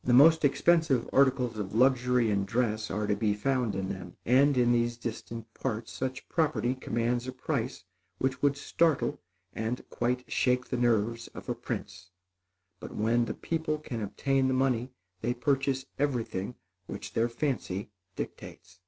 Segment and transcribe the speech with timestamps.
[0.03, 4.57] The most expensive articles of luxury and dress are to be found in them, and
[4.57, 7.83] in these distant parts, such property commands a price
[8.17, 9.21] which would startle
[9.53, 12.09] and quite shake the nerves of a prince;
[12.79, 14.89] but, when the people can obtain the money,
[15.21, 16.55] they purchase everything
[16.87, 18.79] which their fancy dictates.